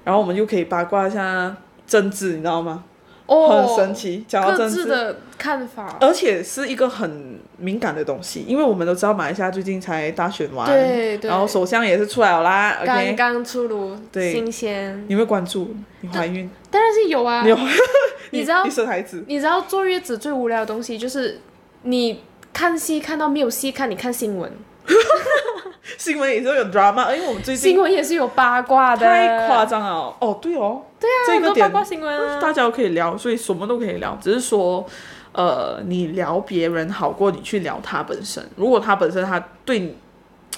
[0.04, 1.54] 然后我们就可以八卦一下
[1.86, 2.84] 政治，你知道吗？
[3.28, 4.74] 哦，很神奇，讲到各政治。
[4.74, 15.76] 自的看法，而且是一个很敏感的东西，因为我们都知道马来西亚最近才大选完，对对，然后首相也是出来了啦刚刚出炉，对新鲜，你有没有关注？
[16.00, 16.50] 你怀孕？
[16.70, 17.50] 当然是有啊你。
[17.50, 17.58] 有？
[18.30, 19.22] 你知道你生孩子？
[19.26, 21.40] 你知道坐月子最无聊的东西就是
[21.82, 24.50] 你看戏看到没有戏看，你看新闻，
[25.98, 30.14] 新闻也是有 drama，因为我们最近新闻也是有八卦的，太夸张了。
[30.20, 32.40] 哦，对哦，对啊，这个点八卦新闻啊。
[32.40, 34.84] 大家都可以聊，所以什么都可以聊，只是说。
[35.30, 38.42] 呃，你聊别人好过你去聊他本身。
[38.56, 39.94] 如果他本身他对你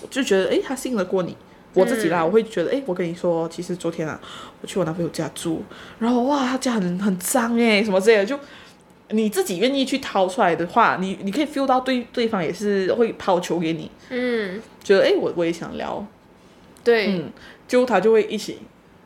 [0.08, 1.36] 就觉得，诶，他信得过你。
[1.74, 4.18] 我自己啦，我会觉得，诶，我跟你说，其实昨天啊，
[4.62, 5.62] 我去我男朋友家住，
[5.98, 8.38] 然后哇，他家很很脏诶，什么之类的，就
[9.10, 16.04] 你自己愿意去掏出来的话，你你可以 feel 到对对方也是会抛球给你，嗯，觉得诶，我我也想聊，
[16.84, 17.32] 对、嗯，
[17.68, 18.58] 就他就会一起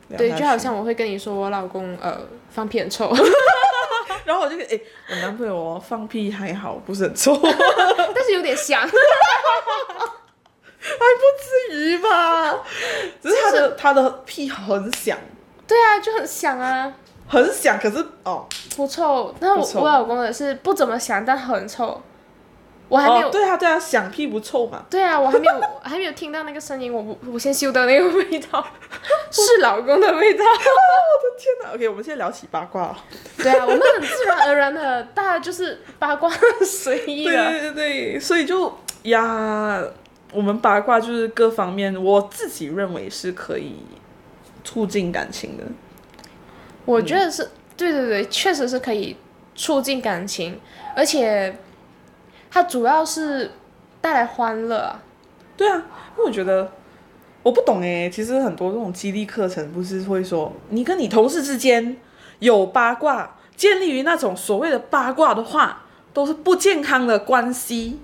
[0.09, 3.13] 聊对，就好像我会跟你说我老公呃放屁很臭，
[4.25, 7.35] 然后我就诶，我男朋友哦放屁还好，不是很臭。
[7.41, 8.87] 但是有点香。
[11.69, 12.53] 至于吧？
[13.21, 15.17] 只是他的他的屁很响，
[15.67, 16.91] 对啊，就很响啊，
[17.27, 19.33] 很响，可是哦不臭。
[19.39, 22.01] 那我我老公的是不怎么想，但很臭。
[22.87, 24.85] 我还没有，哦，对啊对啊，响屁不臭嘛。
[24.91, 28.63] 对啊，我还没有 还没有听到那个声音，我我先嗅到那个味道，
[29.31, 30.45] 是老公的味道。
[30.45, 32.97] 我的天哪，OK，我们现在聊起八卦了。
[33.37, 36.29] 对啊，我们很自然而然的，大家就是八卦
[36.63, 38.71] 随意 对对对，所以就
[39.03, 39.81] 呀，
[40.31, 43.77] 我们八卦就是各方面，我自己认为是可以
[44.63, 45.63] 促进感情的。
[46.85, 49.15] 我觉得是，对对对，确实是可以
[49.55, 50.59] 促进感情，
[50.95, 51.57] 而且
[52.49, 53.51] 它主要是
[54.01, 55.01] 带来欢乐啊。
[55.57, 55.75] 对啊，
[56.13, 56.71] 因为我觉得
[57.43, 61.97] 我不懂哎，其实很多这种激励课程不是会说，你跟你同事之间
[62.39, 65.83] 有八卦，建立于那种所谓的八卦的话，
[66.13, 67.99] 都是不健康的关系。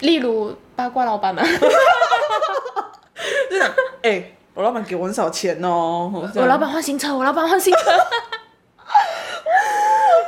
[0.00, 1.44] 例如八卦老板们，
[3.50, 3.62] 就是
[4.02, 6.10] 哎，我老板给我很少钱哦。
[6.34, 7.78] 我老板换新车，我老板换新车。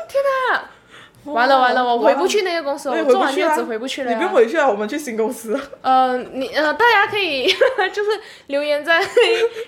[0.07, 0.63] 天哪！
[1.31, 4.17] 完了完了，我回不去那个公司，我做完月子回不去了呀。
[4.17, 5.59] 你不用回去了，我们去新公司。
[5.83, 7.47] 呃，你呃，大家可以
[7.93, 8.11] 就是
[8.47, 9.01] 留言在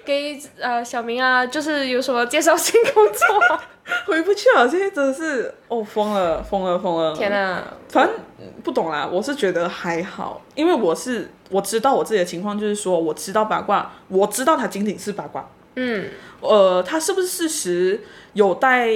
[0.05, 3.61] 给呃小明啊，就是有什么介绍新工作。
[4.07, 7.15] 回不去了，这些真的是哦疯了疯了疯了！
[7.17, 7.61] 天哪！
[7.88, 16.09] 反正嗯不懂啦，我是觉得还好，因为我是我知道我自己的情况，就是说我知道八卦，我知道它仅仅是八卦，嗯，
[16.41, 18.01] 呃，它是不是事实
[18.35, 18.88] 有待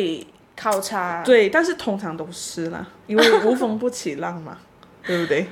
[0.56, 4.56] 考察，对，但是通常都是啦，因为无风不起浪嘛，
[5.06, 5.46] 对不对？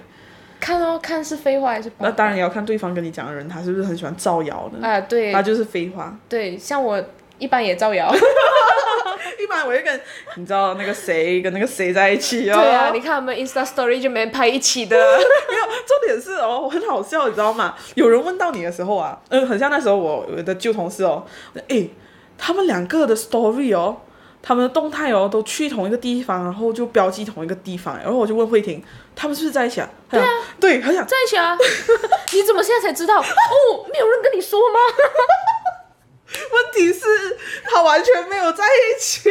[0.58, 6.16] 看哦，看是废话还是那当然也要看对方跟你讲的人，他是不是很喜欢造谣的，啊，对他就是废话。
[6.28, 7.02] 对，像我
[7.38, 8.10] 一般也造谣。
[9.38, 10.00] 一般我就跟
[10.36, 14.96] 你知道那个谁跟那个谁在一起哦，对啊，你看我们 Insta Story 就没人拍一起的。
[14.96, 17.74] 没有，重点是哦，很好笑，你知道吗？
[17.94, 21.24] 有人问到你的时候啊，嗯，很像那时候我我的旧同事哦，
[21.68, 21.90] 诶，
[22.38, 23.98] 他们两个的 story 哦，
[24.46, 28.84] 他们的动态哦，都去同一个地方，然后就标记同一个地方，然后我就问慧婷，
[29.16, 29.88] 他们是不是在一起啊？
[30.10, 30.28] 对啊，
[30.60, 31.56] 对，很想在一起啊？
[32.34, 33.18] 你怎么现在才知道？
[33.18, 34.78] 哦，没有人跟你说吗？
[36.34, 37.00] 问题是，
[37.70, 39.30] 他完全没有在一起。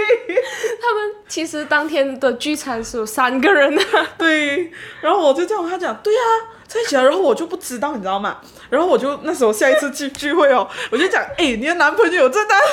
[0.82, 3.84] 他们其实当天的聚餐是有三个人的。
[4.17, 4.71] 对，
[5.02, 6.23] 然后我就这样跟他讲，对啊，
[6.65, 7.04] 在一起啊。
[7.04, 8.39] 然后我就不知道，你知道吗？
[8.69, 12.63] 然后我就那时候下一次聚聚会哦，我就讲，哎，你的男朋友在哪里？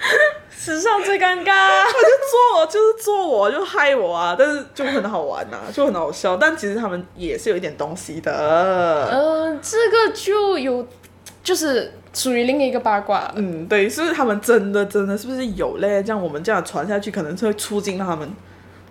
[0.50, 1.44] 史上最尴尬。
[1.46, 4.36] 他就做我，就是做我，就害我啊！
[4.38, 6.36] 但是就很好玩呐、就很好笑。
[6.36, 9.08] 但其实他们也是有一点东西的。
[9.10, 10.86] 嗯、这个就有，
[11.42, 13.32] 就是属于另一个八卦。
[13.36, 16.02] 嗯，对，是不是他们真的真的是不是有嘞？
[16.02, 18.30] 这样我们这样传下去，可能是会促进他们。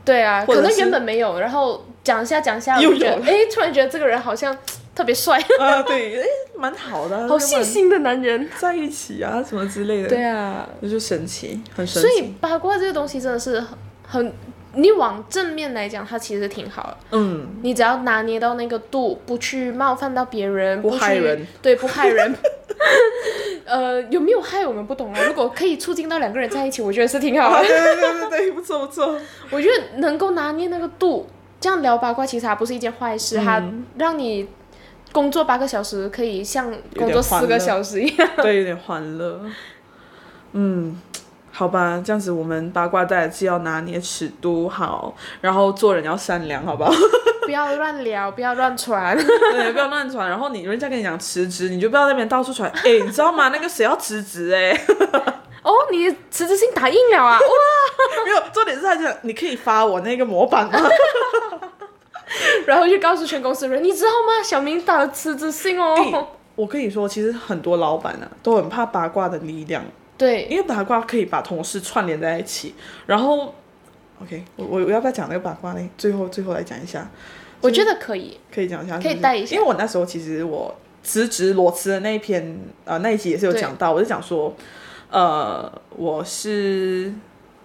[0.03, 4.57] 对啊，可能原本没有，然后讲一下讲一下，又有哎，突然觉得这个人好像
[4.99, 6.25] 特别帅，啊，对，哎，
[6.57, 8.49] 蛮好的啊， 好细心的男人。
[8.59, 10.09] 在一起啊，什么之类的。
[10.09, 12.33] 对啊，那就神奇，很神奇所以。
[12.41, 13.69] 八卦这个东西真的是很
[14.05, 14.33] 很，
[14.73, 16.97] 你往正面来讲，它其实挺好的。
[17.11, 22.35] 嗯，你只要拿捏到那个度，不去冒犯到别人，不害人， 对，不害人。
[23.63, 25.23] 呃，有没有害我们不懂啊。
[25.23, 27.67] 如果可以促进到两个人在一起，我觉得是挺好啊，的。
[27.69, 29.17] 对对对对对，不错不错。
[29.49, 31.25] 我觉得能够拿捏那个度，
[31.61, 33.63] 这样聊八卦其实还不是一件坏事，它
[33.97, 34.49] 让你
[35.11, 38.29] 工作八个小时可以像工作四个小时一样。
[38.37, 39.41] 对，有点欢乐。
[40.53, 40.99] 嗯，
[41.51, 46.91] 好吧，这样子我们八卦在既要拿捏尺度好，然后做人要善良，好不好？
[47.49, 49.17] 不要乱聊，不要乱传。
[49.17, 50.29] 对，不要乱传。
[50.29, 52.69] 然后你人家跟你讲辞职，你就不要在那边到处传。
[52.83, 53.49] 哎，你知道吗？
[53.49, 54.53] 那个谁要辞职？
[54.53, 54.71] 哎，
[55.63, 57.39] 哦，你辞职信打印了啊？
[57.39, 58.23] 哇！
[58.23, 60.79] 没有，重点是他讲你可以发我那个模板吗？
[62.69, 64.43] 然后就告诉全公司人，你知道吗？
[64.43, 65.95] 小明打了辞职信哦。
[65.97, 69.81] 哎我跟你说，其实很多老板啊都很怕八卦的力量，
[70.17, 72.75] 对，因为八卦可以把同事串联在一起。
[73.05, 73.55] 然后
[74.21, 75.89] ，OK，我我我要不要讲那个八卦呢？
[75.97, 77.09] 最后最后来讲一下。
[77.61, 78.37] 我觉得可以。
[78.53, 84.53] 可以讲一下，可以带一下因为我那时候其实我辞职裸辞的那一篇呃那一集也是有讲到，我就讲说，
[85.09, 87.13] 呃，我是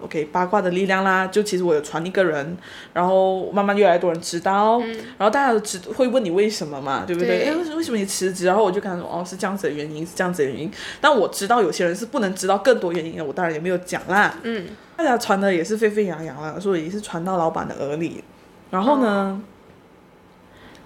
[0.02, 2.57] OK 八卦的力量啦，就其实我有传一个人，
[2.92, 4.78] 然后慢慢越来越多人知道，
[5.16, 7.50] 然后大家都知会问你为什么嘛，对不对？
[7.74, 8.44] 为什么你辞职？
[8.44, 10.70] 然后我就跟他说，哦，是这样子的原因，是这样子的原因。
[11.00, 14.35] 但我知道有些人是不能知道更多原因的，我当然也没有讲啦。
[14.42, 18.22] 嗯，大家传的也是沸沸扬扬啦，所以是传到老板的耳里。
[18.70, 19.40] 然后呢，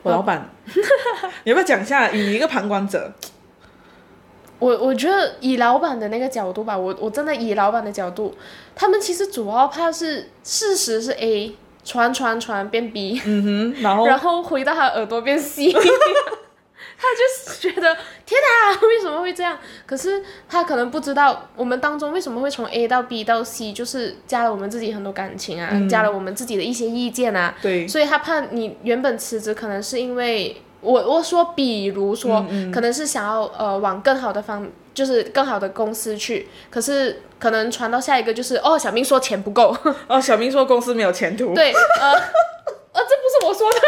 [0.02, 0.50] 我老板，
[1.44, 2.10] 你要不要讲一下？
[2.10, 3.12] 以你一个旁观者，
[4.58, 8.34] 我我觉得以老板的那个角度吧，我我真的以老板的角度，
[8.74, 15.72] 他们其实主要怕是事实是 A，传传传变 B，、嗯哼，然后 然后回到他耳朵变 C。
[17.00, 19.56] 他就是觉得天哪，为什么会这样？
[19.86, 39.76] 可是他可能不知道我们当中为什么会从 A 到 B 到 C，就是加了我们自己很多感情啊，加了我们自己的一些意见啊，对，所以他怕你原本辞职，可能是因为我我说，比如说，可能是想要呃往更好的方，就是更好的公司去，可是可能传到下一个就是哦，小明说钱不够，
[40.06, 42.20] 哦，小明说公司没有前途，对，呃，呃，
[42.94, 43.78] 这不是我说的，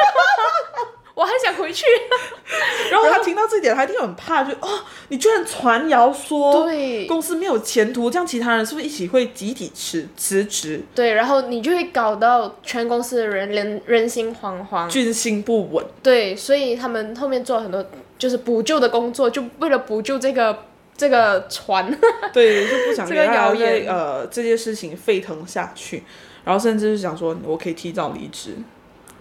[1.21, 1.85] 我还想回去，
[2.91, 7.05] 然后他听到这点，他一定很怕，就哦，你居然传谣说对。
[7.05, 15.85] 公司没有前途，这样其他人是不是一起会集体辞辞职，对，然后你就会搞到全公司的人人人心惶惶，军心不稳？
[16.03, 17.85] 对，所以他们后面做了很多
[18.17, 20.65] 就是补救的工作，就为了补救这个
[20.97, 21.95] 这个船。
[22.33, 23.85] 对，就不想 这个让谣言。
[23.85, 26.03] 这呃这件事情沸腾下去，
[26.45, 28.57] 然后甚至是想说我可以提早离职，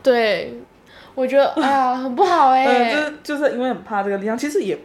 [0.01, 0.53] 对，
[1.19, 4.77] 我觉得 哎呀，很不好哎、嗯，就是就是因为很怕这个力量，其实也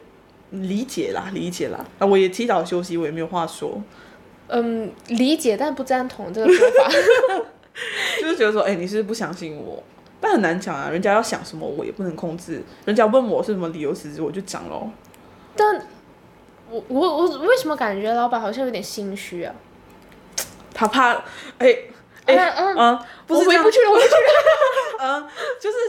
[0.50, 1.78] 理解啦，理解啦。
[1.98, 3.80] 啊，我也提早休息，我也没有话说，
[4.48, 6.90] 嗯，理解但不赞同这个说法。
[8.20, 9.82] 就是觉得说，哎、你是不相信我？
[10.20, 12.62] 但很难讲啊，人家要想什么，我也不能控制。
[12.84, 14.88] 人家问我是什么理由辞职，我就讲喽。
[15.56, 15.86] 但
[16.70, 19.54] 我我我为什么感觉老板好像有点心虚啊？
[20.72, 21.12] 他怕，
[21.58, 21.76] 哎、
[22.26, 24.53] 哎、嗯我回不去了，我回不去了。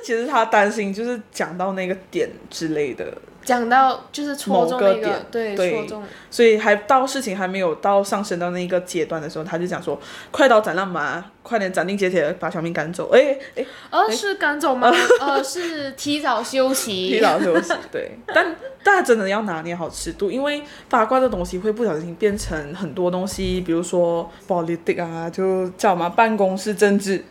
[0.06, 3.12] 其实他担心，就是讲到那个点之类的，
[3.44, 6.04] 讲到就是戳中那个某个点，对，对戳中。
[6.30, 10.00] 所以还到事情还没有到上升到那个阶段的时候，他就讲说，
[10.30, 13.10] 快刀斩乱麻，快点斩钉截铁把小明赶走。
[13.12, 14.92] 哎哎，呃，是赶走吗？
[15.20, 17.10] 呃， 是提早休息。
[17.10, 27.26] 提早休息，对，但大家真的要拿捏好尺度，因为八卦这东西会不小心变成很多东西，比如说 politic 啊，就叫嘛办公室政治，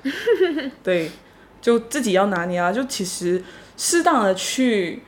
[0.83, 1.09] 对，
[1.64, 3.42] 就自己要拿捏啊，就其实
[3.78, 5.02] 适当的去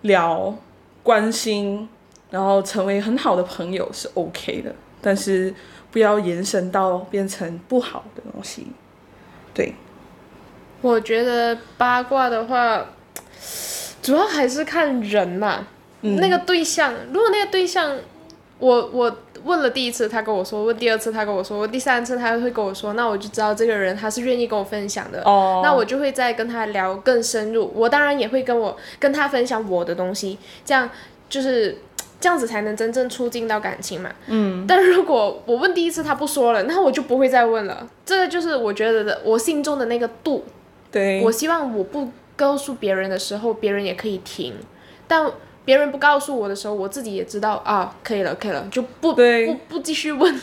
[0.00, 0.56] 聊、
[1.02, 1.86] 关心，
[2.30, 5.54] 然后成为很好的朋友是 OK 的，但是
[5.92, 8.68] 不要延伸到变成不好的东西，
[9.52, 9.74] 对，
[10.80, 12.86] 我觉得八卦的话，
[14.00, 15.66] 主要还是看人嘛，
[16.00, 16.94] 嗯那个对象。
[17.12, 17.94] 如果那个对象，
[18.58, 22.94] 我我问了第一次，他跟我说；问第二次，他跟我说；问第三次，他会跟我说。
[22.94, 25.22] 那我就知道这个人他是愿意跟我分享的。
[25.24, 27.70] 哦那我就会再跟他聊更深入。
[27.74, 30.88] 我当然也会跟我跟他分享我的东西，这样
[31.28, 31.78] 就是
[32.20, 34.10] 这样子才能真正促进到感情嘛。
[34.26, 34.66] 嗯。
[34.66, 37.88] 但如果我问第一次他不说了，那我就不会再问了。
[38.04, 40.44] 这个就是我觉得的我心中的那个度。
[40.90, 44.54] 对，我希望我不告诉别人的时候，别人也可以听，
[45.08, 45.28] 但
[45.64, 50.40] 别人不告诉我的时候，我自己也知道啊，可以了，可以了，就不对不不继续问，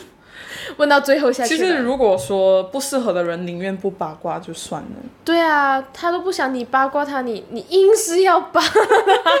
[0.76, 1.56] 问到最后下去。
[1.56, 4.88] 其实如果说不适合的人，宁愿不八卦就算了。
[5.24, 8.60] 对啊，他都不想你八卦他，你你硬是要扒，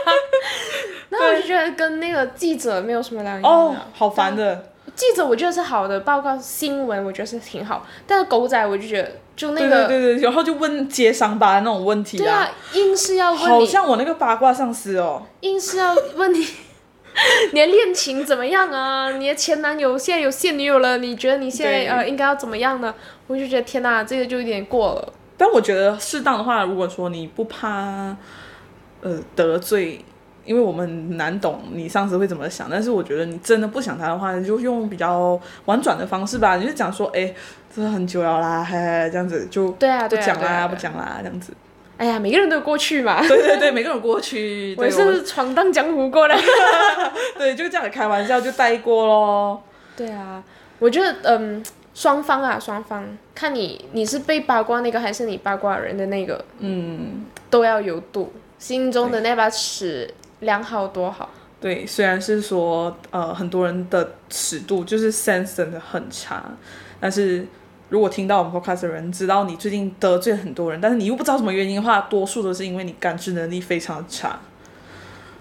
[1.10, 4.71] 那我就觉得跟那个记者没有什么两样哦啊。，好烦的。
[4.94, 16.46] 记者我觉得是好的，报告新闻我觉得是挺好，但是狗仔我就觉得就那个对对对，然后就问接伤疤那种问题对啊，硬是要问你，好像我那个八卦上司哦，硬是要问你，
[17.52, 19.10] 你的恋情怎么样啊？
[19.12, 22.94] 你的前男友现在有现女友了，你觉得你现在呃应该要怎么样呢？
[23.26, 25.12] 我就觉得天哪，这个就有点过了。
[25.38, 28.14] 但我觉得适当的话，如果说你不怕
[29.00, 30.04] 呃得罪，
[30.44, 37.32] 因为我们很难懂你上司会怎么想，但是我觉得你真的不想他的话，你就用比较婉转的方式吧，你就讲说，哎，
[37.74, 40.76] 这很久了啦，嘿嘿，这样子就对啊，不讲啦，不。
[40.76, 41.52] 讲啦，这样子。
[41.98, 46.36] 哎呀，每个人都有过去嘛，对对对，每个人过去， 我是闯荡江湖过来。
[47.38, 49.62] 对，就这样开玩笑就带过咯。
[49.96, 50.42] 对啊，
[50.80, 51.62] 我觉得嗯，
[51.94, 60.12] 双方啊，双方看你你是被八卦那个还是你八卦人的那个，嗯，都要有度，心中的那把尺
[60.42, 61.28] 量好多好。
[61.60, 66.42] 对，虽然是说呃很多人的尺度就是 sense 真的很差，
[66.98, 67.46] 但是
[67.88, 74.40] 如果听到我们 podcast 的人知道你最近得罪很多人，但是你又不知道什么原因的话，多数都是因为你感知能力非常的差，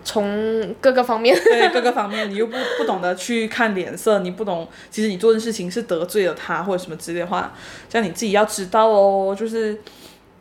[0.03, 7.51] 从各个方面，对各个方面你又不不懂得去看脸色，你不懂其实你做的事情是得罪了他或者什么之类的话，
[7.89, 9.81] 像你自己要知道哦，就是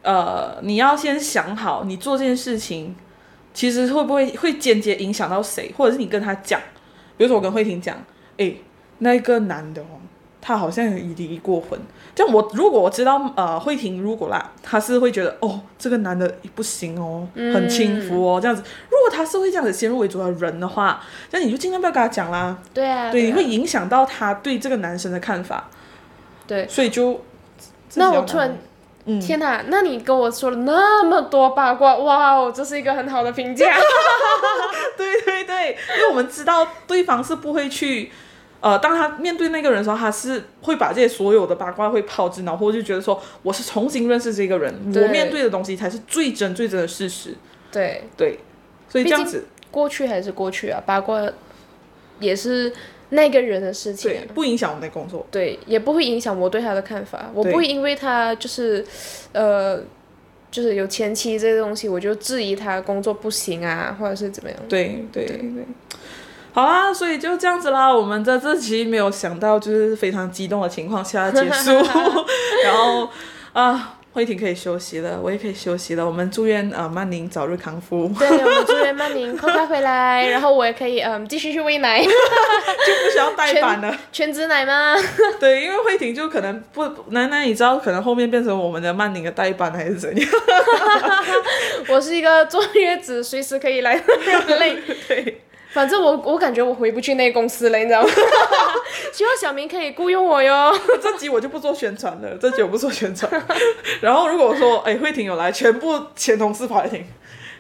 [0.03, 2.95] 呃你要先想好你做这件事情。
[3.61, 6.59] 其实会不会会间接影响到谁，或者是你跟他讲，
[7.19, 7.95] 比如说我跟慧婷讲，
[8.39, 8.59] 诶，
[9.01, 10.01] 那个男的哦，
[10.41, 11.79] 他好像已离过婚。
[12.15, 18.63] 这样我如果我知道，呃，慧婷如果啦，他是会觉得哦，这个男的不行哦，很轻浮哦，这样子。
[18.89, 22.57] 如果他是会这样子先入为主的人的话，那你就尽量不要跟他讲啦。
[22.73, 25.69] 对啊，对，你啊会影响到他对这个男生的看法，
[26.47, 26.67] 对。
[26.67, 27.21] 所以就。
[27.97, 28.57] 那我突然，
[29.11, 29.65] 嗯天哪！
[29.69, 33.75] 那你跟我说了那么多八卦，哇哦，这是一个很好的评价。
[34.97, 38.13] 对对对，因为我们知道对方是不会去，
[38.61, 47.35] 呃，当他面对那个人的时候，他是会把这些所有的八卦会抛之脑后，就觉得说我是重新认识这个人，我面对的东西才是最真最真的事实。
[47.73, 48.39] 对，对，
[48.89, 51.21] 所以这样子，过去还是过去啊，八卦
[52.19, 52.73] 也是
[53.11, 55.27] 那个人的事情、不影响我们的工作。
[55.31, 57.31] 对，也不会影响我对他的看法。
[57.35, 58.85] 我不会因为他就是，
[59.33, 59.81] 呃，
[60.51, 64.59] 就是有前妻这些东西，我就质疑他工作不行啊，或者是怎么样。
[64.69, 65.67] 对对对。
[66.53, 67.95] 好啊，所以就这样子啦。
[67.95, 71.71] 我们在这期没有想到，就是非常激动的情况下结束，
[72.65, 73.09] 然后
[73.53, 76.05] 啊，慧婷可以休息了，我也可以休息了。
[76.05, 78.11] 我们祝愿啊、呃曼宁早日康复。
[78.19, 83.97] 对，我们祝愿曼宁快快回来，然后我也可以嗯继续去喂奶，就不需要代班了。
[84.11, 84.97] 全职奶吗？
[85.39, 90.29] 对，因为慧婷就可能不，奶奶你知道，可能后面变成我们的曼宁的代班还是怎样？
[91.89, 94.77] 我是一个坐月子随时可以来的人类。
[95.07, 95.41] 对，
[95.73, 98.09] 反正我我感觉我回不去那个公司了，你知道吗？
[99.13, 100.73] 希望小明可以雇佣我哟。
[101.01, 103.31] 这集我就不做宣传了，这集我不做宣传。
[104.01, 107.05] 然后如果说哎慧婷有来，全部前同事跑来听，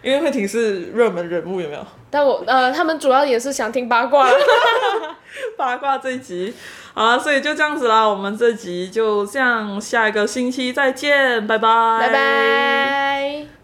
[0.03, 1.87] 因为慧婷是热门人物，有没有？
[2.11, 4.29] 但我呃，他们主要也是想听八卦。
[5.57, 6.53] 八卦这一集，
[6.93, 8.05] 好了，所以就这样子啦。
[8.05, 13.60] 我们这集就这样，下一个星期再见，拜拜，拜拜。